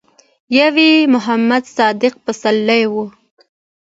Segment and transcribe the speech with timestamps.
[0.57, 2.93] يو يې محمد صديق پسرلی و.